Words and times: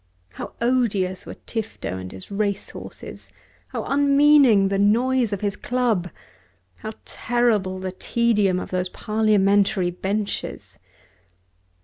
How 0.29 0.53
odious 0.61 1.27
were 1.27 1.35
Tifto 1.35 1.95
and 1.99 2.11
his 2.11 2.31
racehorses, 2.31 3.29
how 3.67 3.83
unmeaning 3.83 4.67
the 4.69 4.79
noise 4.79 5.31
of 5.31 5.41
his 5.41 5.55
club, 5.55 6.09
how 6.77 6.93
terrible 7.05 7.79
the 7.79 7.91
tedium 7.91 8.59
of 8.59 8.71
those 8.71 8.89
parliamentary 8.89 9.91
benches! 9.91 10.79